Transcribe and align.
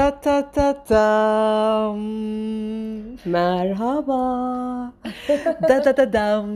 Ta 0.00 0.10
ta 0.20 0.42
ta 0.42 0.72
tam. 0.88 2.00
Merhaba. 3.24 4.22
Da 5.68 5.84
da 5.84 5.92
da 5.96 6.12
dam. 6.12 6.48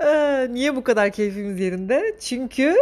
Aa, 0.00 0.46
Niye 0.52 0.76
bu 0.76 0.84
kadar 0.84 1.10
keyfimiz 1.10 1.60
yerinde? 1.60 2.16
Çünkü 2.20 2.74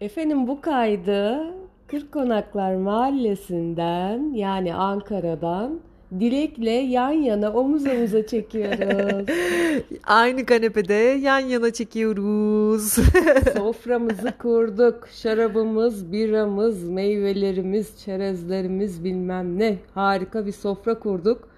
Efendim 0.00 0.46
bu 0.46 0.60
kaydı 0.60 1.38
Kırkonaklar 1.86 2.74
Mahallesi'nden 2.74 4.34
yani 4.34 4.74
Ankara'dan 4.74 5.80
Dilek'le 6.12 6.90
yan 6.90 7.10
yana 7.12 7.52
omuz 7.52 7.86
omuza 7.86 8.26
çekiyoruz. 8.26 9.28
aynı 10.04 10.46
kanepede 10.46 10.94
yan 10.94 11.38
yana 11.38 11.72
çekiyoruz. 11.72 12.92
Soframızı 13.56 14.32
kurduk. 14.38 15.08
Şarabımız, 15.12 16.12
biramız, 16.12 16.88
meyvelerimiz, 16.88 17.98
çerezlerimiz 17.98 19.04
bilmem 19.04 19.58
ne. 19.58 19.78
Harika 19.94 20.46
bir 20.46 20.52
sofra 20.52 20.98
kurduk. 20.98 21.48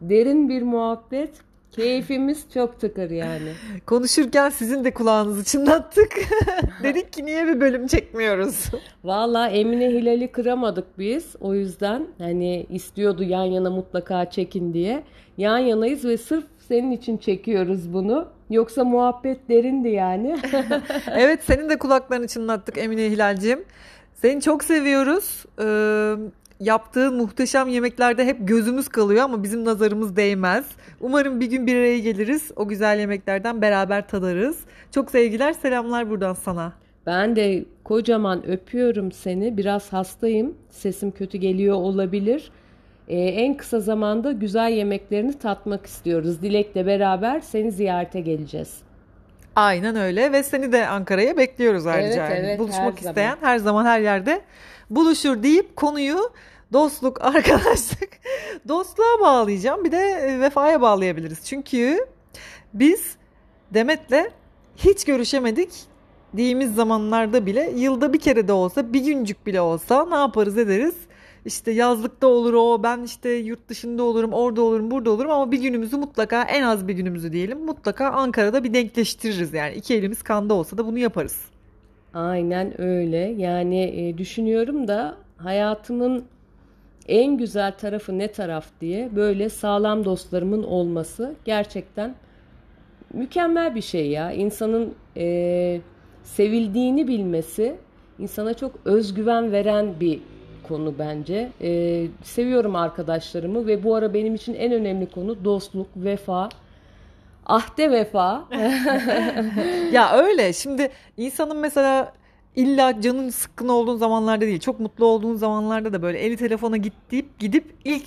Derin 0.00 0.48
bir 0.48 0.62
muhabbet. 0.62 1.30
Keyfimiz 1.76 2.46
çok 2.54 2.80
tıkır 2.80 3.10
yani. 3.10 3.52
Konuşurken 3.86 4.50
sizin 4.50 4.84
de 4.84 4.94
kulağınızı 4.94 5.44
çınlattık. 5.44 6.12
Dedik 6.82 7.12
ki 7.12 7.26
niye 7.26 7.46
bir 7.46 7.60
bölüm 7.60 7.86
çekmiyoruz? 7.86 8.64
Valla 9.04 9.48
Emine 9.48 9.88
Hilal'i 9.88 10.32
kıramadık 10.32 10.98
biz. 10.98 11.36
O 11.40 11.54
yüzden 11.54 12.06
hani 12.18 12.66
istiyordu 12.70 13.22
yan 13.22 13.44
yana 13.44 13.70
mutlaka 13.70 14.30
çekin 14.30 14.74
diye. 14.74 15.02
Yan 15.38 15.58
yanayız 15.58 16.04
ve 16.04 16.16
sırf 16.16 16.44
senin 16.68 16.90
için 16.90 17.16
çekiyoruz 17.16 17.92
bunu. 17.92 18.28
Yoksa 18.50 18.84
muhabbet 18.84 19.48
derindi 19.48 19.88
yani. 19.88 20.36
evet 21.16 21.40
senin 21.44 21.68
de 21.68 21.78
kulaklarını 21.78 22.26
çınlattık 22.26 22.78
Emine 22.78 23.10
Hilal'cim. 23.10 23.64
Seni 24.14 24.40
çok 24.40 24.64
seviyoruz. 24.64 25.44
Ee, 25.60 26.14
yaptığın 26.60 27.16
muhteşem 27.16 27.68
yemeklerde 27.68 28.24
hep 28.24 28.48
gözümüz 28.48 28.88
kalıyor 28.88 29.24
ama 29.24 29.42
bizim 29.42 29.64
nazarımız 29.64 30.16
değmez. 30.16 30.64
Umarım 31.00 31.40
bir 31.40 31.46
gün 31.46 31.66
bir 31.66 31.76
araya 31.76 31.98
geliriz. 31.98 32.50
O 32.56 32.68
güzel 32.68 32.98
yemeklerden 32.98 33.62
beraber 33.62 34.08
tadarız. 34.08 34.58
Çok 34.90 35.10
sevgiler, 35.10 35.52
selamlar 35.52 36.10
buradan 36.10 36.34
sana. 36.34 36.72
Ben 37.06 37.36
de 37.36 37.64
kocaman 37.84 38.46
öpüyorum 38.46 39.12
seni. 39.12 39.56
Biraz 39.56 39.92
hastayım. 39.92 40.54
Sesim 40.70 41.10
kötü 41.10 41.38
geliyor 41.38 41.76
olabilir. 41.76 42.50
Ee, 43.08 43.18
en 43.18 43.56
kısa 43.56 43.80
zamanda 43.80 44.32
güzel 44.32 44.72
yemeklerini 44.72 45.38
tatmak 45.38 45.86
istiyoruz. 45.86 46.42
Dilek'le 46.42 46.86
beraber 46.86 47.40
seni 47.40 47.72
ziyarete 47.72 48.20
geleceğiz. 48.20 48.82
Aynen 49.56 49.96
öyle 49.96 50.32
ve 50.32 50.42
seni 50.42 50.72
de 50.72 50.88
Ankara'ya 50.88 51.36
bekliyoruz 51.36 51.86
ayrıca. 51.86 52.26
Evet, 52.26 52.36
Yani 52.36 52.46
evet, 52.46 52.58
Buluşmak 52.58 53.02
her 53.02 53.08
isteyen 53.08 53.34
zaman. 53.34 53.48
her 53.48 53.58
zaman 53.58 53.84
her 53.84 54.00
yerde 54.00 54.40
buluşur 54.90 55.42
deyip 55.42 55.76
konuyu 55.76 56.30
dostluk, 56.72 57.20
arkadaşlık, 57.24 58.08
dostluğa 58.68 59.20
bağlayacağım. 59.20 59.84
Bir 59.84 59.92
de 59.92 59.98
e, 59.98 60.40
vefaya 60.40 60.80
bağlayabiliriz. 60.80 61.44
Çünkü 61.44 62.06
biz 62.74 63.16
Demet'le 63.74 64.30
hiç 64.76 65.04
görüşemedik 65.04 65.70
diyemiz 66.36 66.74
zamanlarda 66.74 67.46
bile 67.46 67.70
yılda 67.76 68.12
bir 68.12 68.20
kere 68.20 68.48
de 68.48 68.52
olsa 68.52 68.92
bir 68.92 69.00
güncük 69.04 69.46
bile 69.46 69.60
olsa 69.60 70.06
ne 70.06 70.14
yaparız 70.14 70.58
ederiz. 70.58 70.94
İşte 71.44 71.70
yazlıkta 71.70 72.26
olur 72.26 72.54
o 72.54 72.82
ben 72.82 73.02
işte 73.02 73.30
yurt 73.30 73.68
dışında 73.68 74.02
olurum 74.02 74.32
orada 74.32 74.62
olurum 74.62 74.90
burada 74.90 75.10
olurum 75.10 75.30
ama 75.30 75.52
bir 75.52 75.58
günümüzü 75.58 75.96
mutlaka 75.96 76.42
en 76.42 76.62
az 76.62 76.88
bir 76.88 76.94
günümüzü 76.94 77.32
diyelim 77.32 77.64
mutlaka 77.64 78.10
Ankara'da 78.10 78.64
bir 78.64 78.74
denkleştiririz 78.74 79.54
yani 79.54 79.74
iki 79.74 79.94
elimiz 79.94 80.22
kanda 80.22 80.54
olsa 80.54 80.78
da 80.78 80.86
bunu 80.86 80.98
yaparız. 80.98 81.40
Aynen 82.14 82.80
öyle. 82.80 83.18
Yani 83.18 83.82
e, 83.82 84.18
düşünüyorum 84.18 84.88
da 84.88 85.16
hayatımın 85.36 86.24
en 87.08 87.36
güzel 87.38 87.72
tarafı 87.72 88.18
ne 88.18 88.32
taraf 88.32 88.66
diye 88.80 89.16
böyle 89.16 89.48
sağlam 89.48 90.04
dostlarımın 90.04 90.62
olması 90.62 91.34
gerçekten 91.44 92.14
mükemmel 93.12 93.74
bir 93.74 93.82
şey 93.82 94.08
ya. 94.10 94.32
İnsanın 94.32 94.94
e, 95.16 95.80
sevildiğini 96.22 97.08
bilmesi 97.08 97.76
insana 98.18 98.54
çok 98.54 98.72
özgüven 98.84 99.52
veren 99.52 100.00
bir 100.00 100.20
konu 100.68 100.94
bence. 100.98 101.52
E, 101.60 102.06
seviyorum 102.22 102.76
arkadaşlarımı 102.76 103.66
ve 103.66 103.84
bu 103.84 103.94
ara 103.94 104.14
benim 104.14 104.34
için 104.34 104.54
en 104.54 104.72
önemli 104.72 105.10
konu 105.10 105.44
dostluk, 105.44 105.86
vefa. 105.96 106.48
Ahde 107.46 107.90
vefa. 107.90 108.44
Ya 109.92 110.16
öyle 110.16 110.52
şimdi 110.52 110.90
insanın 111.16 111.56
mesela 111.56 112.12
illa 112.56 113.00
canın 113.00 113.28
sıkkın 113.28 113.68
olduğun 113.68 113.96
zamanlarda 113.96 114.40
değil 114.40 114.60
çok 114.60 114.80
mutlu 114.80 115.06
olduğun 115.06 115.34
zamanlarda 115.34 115.92
da 115.92 116.02
böyle 116.02 116.18
eli 116.18 116.36
telefona 116.36 116.76
git 116.76 116.92
deyip 117.10 117.38
gidip 117.38 117.74
ilk 117.84 118.06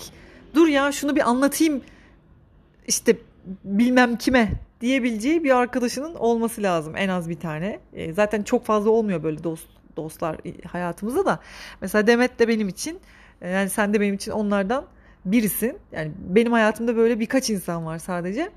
dur 0.55 0.67
ya 0.67 0.91
şunu 0.91 1.15
bir 1.15 1.29
anlatayım 1.29 1.81
işte 2.87 3.17
bilmem 3.63 4.15
kime 4.15 4.51
diyebileceği 4.81 5.43
bir 5.43 5.57
arkadaşının 5.57 6.15
olması 6.15 6.63
lazım 6.63 6.95
en 6.97 7.09
az 7.09 7.29
bir 7.29 7.39
tane. 7.39 7.79
E, 7.93 8.13
zaten 8.13 8.43
çok 8.43 8.65
fazla 8.65 8.89
olmuyor 8.89 9.23
böyle 9.23 9.43
dost 9.43 9.76
dostlar 9.97 10.37
hayatımızda 10.67 11.25
da. 11.25 11.39
Mesela 11.81 12.07
Demet 12.07 12.39
de 12.39 12.47
benim 12.47 12.67
için 12.67 12.99
e, 13.41 13.49
yani 13.49 13.69
sen 13.69 13.93
de 13.93 14.01
benim 14.01 14.15
için 14.15 14.31
onlardan 14.31 14.85
birisin. 15.25 15.77
Yani 15.91 16.11
benim 16.29 16.51
hayatımda 16.51 16.95
böyle 16.95 17.19
birkaç 17.19 17.49
insan 17.49 17.85
var 17.85 17.97
sadece. 17.97 18.49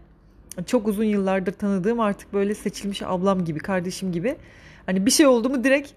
Çok 0.66 0.88
uzun 0.88 1.04
yıllardır 1.04 1.52
tanıdığım 1.52 2.00
artık 2.00 2.32
böyle 2.32 2.54
seçilmiş 2.54 3.02
ablam 3.02 3.44
gibi, 3.44 3.58
kardeşim 3.58 4.12
gibi. 4.12 4.36
Hani 4.86 5.06
bir 5.06 5.10
şey 5.10 5.26
oldu 5.26 5.50
mu 5.50 5.64
direkt 5.64 5.90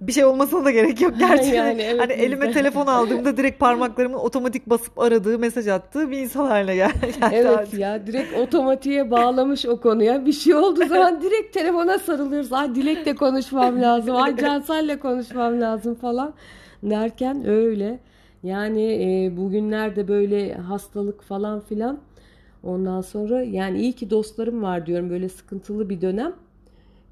bir 0.00 0.12
şey 0.12 0.24
olmasına 0.24 0.64
da 0.64 0.70
gerek 0.70 1.00
yok 1.00 1.14
gerçi. 1.18 1.48
Yani 1.54 1.82
evet, 1.82 2.00
hani 2.00 2.12
elime 2.12 2.52
telefon 2.52 2.86
aldığımda 2.86 3.36
direkt 3.36 3.60
parmaklarımın 3.60 4.18
otomatik 4.18 4.66
basıp 4.66 4.98
aradığı, 4.98 5.38
mesaj 5.38 5.68
attığı 5.68 6.10
bir 6.10 6.18
insan 6.18 6.46
haline 6.46 6.74
gel- 6.76 6.92
geldi. 7.02 7.30
Evet 7.32 7.46
artık. 7.58 7.80
ya 7.80 8.06
direkt 8.06 8.36
otomatiğe 8.38 9.10
bağlamış 9.10 9.66
o 9.66 9.80
konuya. 9.80 10.26
Bir 10.26 10.32
şey 10.32 10.54
olduğu 10.54 10.86
zaman 10.86 11.22
direkt 11.22 11.54
telefona 11.54 11.98
sarılıyoruz. 11.98 12.52
Ay 12.52 12.74
Dilek'le 12.74 13.16
konuşmam 13.18 13.82
lazım. 13.82 14.16
Ay 14.16 14.36
Cansel'le 14.36 14.98
konuşmam 14.98 15.60
lazım 15.60 15.94
falan 15.94 16.34
derken 16.82 17.48
öyle. 17.48 17.98
Yani 18.42 18.82
e, 18.82 19.36
bugünlerde 19.36 20.08
böyle 20.08 20.54
hastalık 20.54 21.22
falan 21.22 21.60
filan. 21.60 21.98
Ondan 22.62 23.00
sonra 23.00 23.42
yani 23.42 23.80
iyi 23.80 23.92
ki 23.92 24.10
dostlarım 24.10 24.62
var 24.62 24.86
diyorum 24.86 25.10
böyle 25.10 25.28
sıkıntılı 25.28 25.90
bir 25.90 26.00
dönem. 26.00 26.32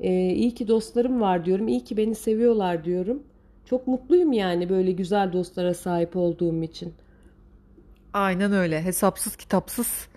E, 0.00 0.10
iyi 0.12 0.54
ki 0.54 0.68
dostlarım 0.68 1.20
var 1.20 1.44
diyorum. 1.44 1.68
İyi 1.68 1.84
ki 1.84 1.96
beni 1.96 2.14
seviyorlar 2.14 2.84
diyorum. 2.84 3.22
Çok 3.64 3.86
mutluyum 3.86 4.32
yani 4.32 4.68
böyle 4.68 4.92
güzel 4.92 5.32
dostlara 5.32 5.74
sahip 5.74 6.16
olduğum 6.16 6.62
için. 6.62 6.94
Aynen 8.12 8.52
öyle. 8.52 8.82
Hesapsız 8.82 9.36
kitapsız 9.36 10.08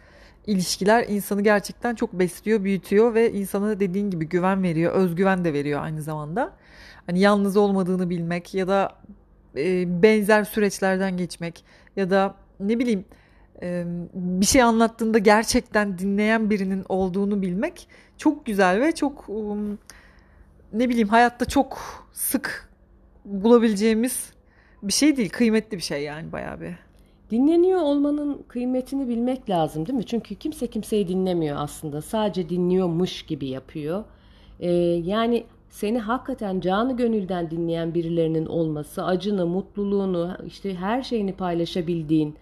ilişkiler 0.48 1.06
insanı 1.08 1.42
gerçekten 1.42 1.96
çok 1.96 2.14
besliyor, 2.14 2.64
büyütüyor 2.64 3.14
ve 3.14 3.32
insana 3.32 3.80
dediğin 3.80 4.10
gibi 4.10 4.30
güven 4.30 4.64
veriyor, 4.64 4.94
özgüven 4.94 5.46
de 5.46 5.54
veriyor 5.54 5.82
aynı 5.84 6.02
zamanda. 6.02 6.54
Hani 7.06 7.20
yalnız 7.20 7.58
olmadığını 7.58 8.10
bilmek 8.10 8.54
ya 8.54 8.68
da 8.68 8.96
e, 9.58 10.02
benzer 10.04 10.44
süreçlerden 10.44 11.18
geçmek 11.18 11.64
ya 11.96 12.10
da 12.10 12.36
ne 12.60 12.80
bileyim 12.80 13.06
bir 14.14 14.46
şey 14.46 14.64
anlattığında 14.64 15.18
gerçekten 15.18 15.98
dinleyen 15.98 16.50
birinin 16.50 16.86
olduğunu 16.90 17.42
bilmek 17.42 17.88
çok 18.18 18.46
güzel 18.46 18.82
ve 18.82 18.92
çok 18.92 19.30
um, 19.30 19.78
ne 20.74 20.90
bileyim 20.90 21.08
hayatta 21.08 21.46
çok 21.46 21.80
sık 22.14 22.70
bulabileceğimiz 23.26 24.34
bir 24.84 24.94
şey 24.94 25.18
değil, 25.18 25.30
kıymetli 25.30 25.78
bir 25.78 25.84
şey 25.84 26.04
yani 26.04 26.32
bayağı 26.32 26.62
bir. 26.62 26.74
Dinleniyor 27.32 27.82
olmanın 27.82 28.44
kıymetini 28.48 29.08
bilmek 29.08 29.50
lazım 29.50 29.86
değil 29.86 29.98
mi? 29.98 30.06
Çünkü 30.06 30.36
kimse 30.36 30.68
kimseyi 30.68 31.08
dinlemiyor 31.08 31.58
aslında. 31.60 32.02
Sadece 32.02 32.50
dinliyormuş 32.50 33.24
gibi 33.24 33.48
yapıyor. 33.48 34.04
Ee, 34.60 34.72
yani 35.04 35.44
seni 35.70 36.00
hakikaten 36.00 36.60
canı 36.60 36.98
gönülden 36.98 37.52
dinleyen 37.52 37.94
birilerinin 37.94 38.46
olması, 38.46 39.06
acını, 39.06 39.46
mutluluğunu, 39.46 40.38
işte 40.46 40.76
her 40.76 41.02
şeyini 41.02 41.34
paylaşabildiğin, 41.34 42.36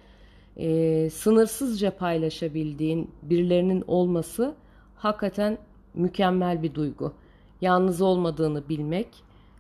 e, 0.58 1.10
sınırsızca 1.10 1.98
paylaşabildiğin 1.98 3.12
birilerinin 3.24 3.84
olması 3.88 4.56
hakikaten 4.96 5.58
mükemmel 5.94 6.64
bir 6.64 6.74
duygu. 6.74 7.14
Yalnız 7.62 8.02
olmadığını 8.02 8.70
bilmek, 8.70 9.08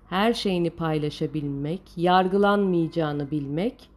her 0.09 0.33
şeyini 0.33 0.69
paylaşabilmek, 0.69 1.81
yargılanmayacağını 1.95 3.31
bilmek 3.31 3.89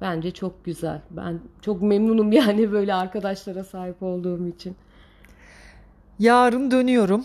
bence 0.00 0.30
çok 0.30 0.64
güzel. 0.64 1.00
Ben 1.10 1.40
çok 1.62 1.82
memnunum 1.82 2.32
yani 2.32 2.72
böyle 2.72 2.94
arkadaşlara 2.94 3.64
sahip 3.64 4.02
olduğum 4.02 4.46
için. 4.48 4.76
Yarın 6.18 6.70
dönüyorum. 6.70 7.24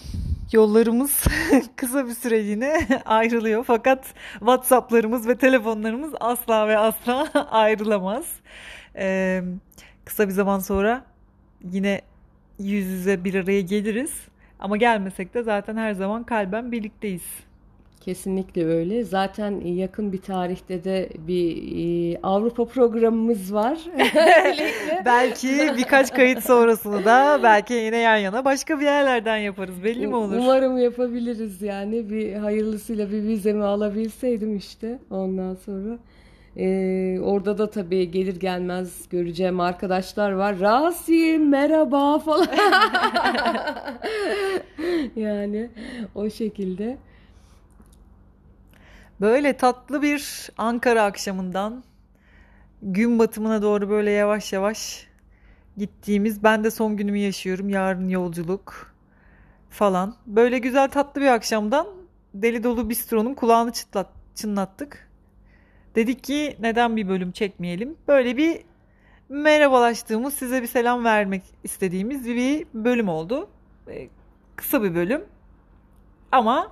Yollarımız 0.51 1.23
kısa 1.75 2.07
bir 2.07 2.13
süreliğine 2.13 2.87
ayrılıyor. 3.05 3.63
Fakat 3.63 4.13
WhatsApp'larımız 4.39 5.27
ve 5.27 5.37
telefonlarımız 5.37 6.13
asla 6.19 6.67
ve 6.67 6.77
asla 6.77 7.27
ayrılamaz. 7.51 8.25
Ee, 8.95 9.43
kısa 10.05 10.27
bir 10.27 10.33
zaman 10.33 10.59
sonra 10.59 11.05
yine 11.71 12.01
yüz 12.59 12.85
yüze 12.85 13.23
bir 13.23 13.35
araya 13.35 13.61
geliriz. 13.61 14.11
Ama 14.59 14.77
gelmesek 14.77 15.33
de 15.33 15.43
zaten 15.43 15.77
her 15.77 15.93
zaman 15.93 16.23
kalben 16.23 16.71
birlikteyiz. 16.71 17.23
Kesinlikle 18.01 18.65
öyle. 18.65 19.03
Zaten 19.03 19.61
yakın 19.61 20.13
bir 20.13 20.21
tarihte 20.21 20.83
de 20.83 21.09
bir 21.27 21.55
e, 22.13 22.19
Avrupa 22.23 22.65
programımız 22.65 23.53
var. 23.53 23.79
belki 25.05 25.47
birkaç 25.77 26.13
kayıt 26.13 26.43
sonrasını 26.43 27.05
da 27.05 27.39
belki 27.43 27.73
yine 27.73 27.97
yan 27.97 28.17
yana 28.17 28.45
başka 28.45 28.79
bir 28.79 28.85
yerlerden 28.85 29.37
yaparız. 29.37 29.83
Belli 29.83 30.07
mi 30.07 30.15
olur? 30.15 30.35
Umarım 30.37 30.77
yapabiliriz 30.77 31.61
yani. 31.61 32.09
Bir 32.09 32.33
hayırlısıyla 32.33 33.11
bir 33.11 33.23
vizemi 33.23 33.63
alabilseydim 33.63 34.57
işte 34.57 34.99
ondan 35.09 35.55
sonra. 35.55 35.97
Ee, 36.57 37.19
orada 37.23 37.57
da 37.57 37.69
tabii 37.69 38.11
gelir 38.11 38.35
gelmez 38.35 39.09
göreceğim 39.09 39.59
arkadaşlar 39.59 40.31
var. 40.31 40.59
Rasim 40.59 41.49
merhaba 41.49 42.19
falan. 42.19 42.47
yani 45.15 45.69
o 46.15 46.29
şekilde. 46.29 46.97
Böyle 49.21 49.57
tatlı 49.57 50.01
bir 50.01 50.49
Ankara 50.57 51.03
akşamından 51.03 51.83
gün 52.81 53.19
batımına 53.19 53.61
doğru 53.61 53.89
böyle 53.89 54.11
yavaş 54.11 54.53
yavaş 54.53 55.07
gittiğimiz 55.77 56.43
ben 56.43 56.63
de 56.63 56.71
son 56.71 56.97
günümü 56.97 57.17
yaşıyorum 57.17 57.69
yarın 57.69 58.09
yolculuk 58.09 58.93
falan. 59.69 60.15
Böyle 60.25 60.59
güzel 60.59 60.89
tatlı 60.89 61.21
bir 61.21 61.27
akşamdan 61.27 61.87
Deli 62.33 62.63
Dolu 62.63 62.89
Bistro'nun 62.89 63.33
kulağını 63.33 63.71
çıtlat, 63.71 64.09
çınlattık. 64.35 65.10
Dedik 65.95 66.23
ki 66.23 66.57
neden 66.59 66.97
bir 66.97 67.07
bölüm 67.07 67.31
çekmeyelim? 67.31 67.97
Böyle 68.07 68.37
bir 68.37 68.61
merhabalaştığımız, 69.29 70.33
size 70.33 70.61
bir 70.61 70.67
selam 70.67 71.03
vermek 71.03 71.43
istediğimiz 71.63 72.25
bir 72.25 72.65
bölüm 72.73 73.09
oldu. 73.09 73.49
Ee, 73.87 74.09
kısa 74.55 74.83
bir 74.83 74.95
bölüm. 74.95 75.25
Ama 76.31 76.71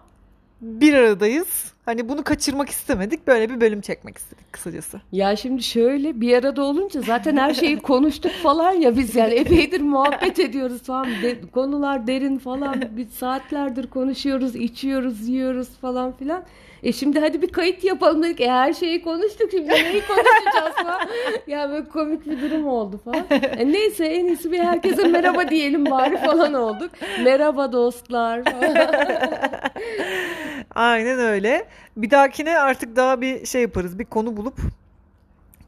bir 0.62 0.94
aradayız. 0.94 1.74
Hani 1.89 2.09
bunu 2.09 2.24
kaçırmak 2.24 2.69
istemedik. 2.69 3.27
Böyle 3.27 3.50
bir 3.50 3.62
bölüm 3.62 3.81
çekmek 3.81 4.18
istedik 4.18 4.53
kısacası. 4.53 5.01
Ya 5.12 5.36
şimdi 5.36 5.63
şöyle 5.63 6.21
bir 6.21 6.38
arada 6.38 6.63
olunca 6.63 7.01
zaten 7.01 7.38
her 7.38 7.53
şeyi 7.53 7.80
konuştuk 7.80 8.31
falan 8.31 8.71
ya 8.71 8.97
biz 8.97 9.15
yani 9.15 9.33
epeydir 9.33 9.81
muhabbet 9.81 10.39
ediyoruz 10.39 10.83
falan. 10.83 11.07
De, 11.24 11.41
konular 11.53 12.07
derin 12.07 12.38
falan. 12.38 12.83
Biz 12.91 13.09
saatlerdir 13.09 13.88
konuşuyoruz, 13.88 14.56
içiyoruz, 14.56 15.30
yiyoruz 15.30 15.69
falan 15.69 16.12
filan. 16.12 16.44
E 16.83 16.94
şimdi 16.94 17.19
hadi 17.19 17.41
bir 17.41 17.51
kayıt 17.51 17.83
yapalım 17.83 18.24
dedik. 18.24 18.41
E 18.41 18.51
her 18.51 18.74
şeyi 18.74 19.01
konuştuk 19.01 19.51
şimdi 19.51 19.69
neyi 19.69 20.01
konuşacağız 20.07 20.75
falan. 20.83 21.01
ya 21.47 21.69
böyle 21.69 21.86
komik 21.86 22.25
bir 22.25 22.41
durum 22.41 22.68
oldu 22.68 23.00
falan. 23.06 23.25
E 23.57 23.71
neyse 23.71 24.06
en 24.06 24.25
iyisi 24.25 24.51
bir 24.51 24.59
herkese 24.59 25.07
merhaba 25.07 25.50
diyelim 25.50 25.86
bari 25.86 26.18
falan 26.18 26.53
olduk. 26.53 26.91
Merhaba 27.24 27.71
dostlar 27.71 28.41
Aynen 30.80 31.20
öyle. 31.20 31.68
Bir 31.98 32.12
dahakine 32.12 32.60
artık 32.60 32.96
daha 32.96 33.22
bir 33.22 33.46
şey 33.46 33.62
yaparız. 33.62 34.00
Bir 34.00 34.06
konu 34.06 34.38
bulup 34.38 34.60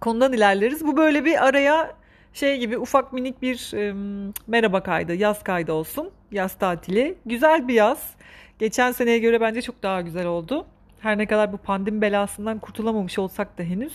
konudan 0.01 0.33
ilerleriz. 0.33 0.85
Bu 0.85 0.97
böyle 0.97 1.25
bir 1.25 1.47
araya 1.47 1.93
şey 2.33 2.59
gibi 2.59 2.77
ufak 2.77 3.13
minik 3.13 3.41
bir 3.41 3.73
e, 3.73 3.93
merhaba 4.47 4.83
kaydı, 4.83 5.13
yaz 5.13 5.43
kaydı 5.43 5.73
olsun. 5.73 6.09
Yaz 6.31 6.53
tatili. 6.53 7.15
Güzel 7.25 7.67
bir 7.67 7.73
yaz. 7.73 8.09
Geçen 8.59 8.91
seneye 8.91 9.19
göre 9.19 9.41
bence 9.41 9.61
çok 9.61 9.83
daha 9.83 10.01
güzel 10.01 10.25
oldu. 10.25 10.65
Her 10.99 11.17
ne 11.17 11.25
kadar 11.25 11.53
bu 11.53 11.57
pandemi 11.57 12.01
belasından 12.01 12.59
kurtulamamış 12.59 13.19
olsak 13.19 13.57
da 13.57 13.63
henüz. 13.63 13.93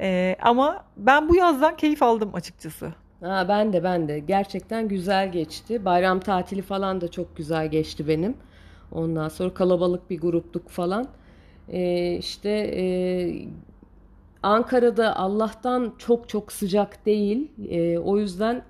Ee, 0.00 0.36
ama 0.42 0.84
ben 0.96 1.28
bu 1.28 1.36
yazdan 1.36 1.76
keyif 1.76 2.02
aldım 2.02 2.30
açıkçası. 2.34 2.92
Ha, 3.22 3.46
ben 3.48 3.72
de 3.72 3.84
ben 3.84 4.08
de. 4.08 4.18
Gerçekten 4.18 4.88
güzel 4.88 5.32
geçti. 5.32 5.84
Bayram 5.84 6.20
tatili 6.20 6.62
falan 6.62 7.00
da 7.00 7.10
çok 7.10 7.36
güzel 7.36 7.66
geçti 7.70 8.08
benim. 8.08 8.36
Ondan 8.92 9.28
sonra 9.28 9.54
kalabalık 9.54 10.10
bir 10.10 10.20
grupluk 10.20 10.68
falan. 10.68 11.08
Ee, 11.68 12.16
işte 12.16 12.50
e, 12.76 12.84
Ankara'da 14.42 15.16
Allah'tan 15.16 15.94
çok 15.98 16.28
çok 16.28 16.52
sıcak 16.52 17.06
değil. 17.06 17.48
E, 17.70 17.98
o 17.98 18.18
yüzden 18.18 18.62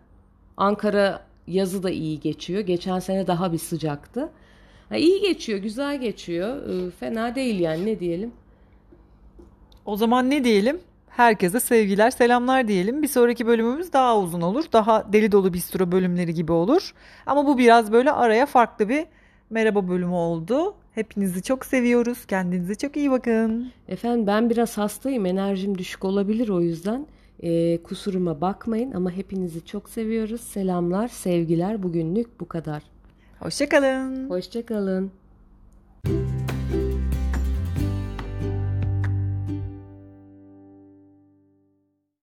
Ankara 0.56 1.22
yazı 1.46 1.82
da 1.82 1.90
iyi 1.90 2.20
geçiyor. 2.20 2.61
Geçen 2.61 2.99
sene 2.99 3.26
daha 3.26 3.52
bir 3.52 3.58
sıcaktı. 3.58 4.31
Ha, 4.88 4.96
iyi 4.96 5.20
geçiyor, 5.20 5.58
güzel 5.58 6.00
geçiyor. 6.00 6.69
E, 6.69 6.90
fena 6.90 7.34
değil 7.34 7.61
yani 7.61 7.87
ne 7.87 8.00
diyelim. 8.00 8.32
O 9.84 9.96
zaman 9.96 10.31
ne 10.31 10.44
diyelim? 10.44 10.81
Herkese 11.08 11.61
sevgiler, 11.61 12.11
selamlar 12.11 12.69
diyelim. 12.69 13.02
Bir 13.02 13.08
sonraki 13.08 13.46
bölümümüz 13.46 13.93
daha 13.93 14.19
uzun 14.19 14.40
olur. 14.40 14.64
Daha 14.73 15.12
deli 15.12 15.32
dolu 15.32 15.52
bistro 15.52 15.93
bölümleri 15.93 16.34
gibi 16.34 16.52
olur. 16.52 16.94
Ama 17.26 17.46
bu 17.46 17.58
biraz 17.58 17.93
böyle 17.93 18.12
araya 18.12 18.46
farklı 18.46 18.88
bir 18.88 19.06
merhaba 19.50 19.88
bölümü 19.88 20.12
oldu. 20.12 20.75
Hepinizi 20.94 21.43
çok 21.43 21.67
seviyoruz. 21.67 22.26
Kendinize 22.26 22.75
çok 22.75 22.97
iyi 22.97 23.11
bakın. 23.11 23.73
Efendim 23.88 24.26
ben 24.26 24.50
biraz 24.50 24.79
hastayım. 24.79 25.26
Enerjim 25.26 25.79
düşük 25.79 26.05
olabilir 26.05 26.49
o 26.49 26.61
yüzden. 26.61 27.06
Ee, 27.43 27.82
kusuruma 27.82 28.41
bakmayın 28.41 28.93
ama 28.93 29.11
hepinizi 29.11 29.64
çok 29.67 29.88
seviyoruz. 29.88 30.41
Selamlar, 30.41 31.08
sevgiler. 31.08 31.82
Bugünlük 31.82 32.41
bu 32.41 32.49
kadar. 32.49 32.82
Hoşçakalın. 33.41 34.31
Hoşçakalın. 34.31 35.11